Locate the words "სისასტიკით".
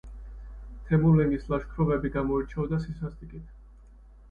2.89-3.57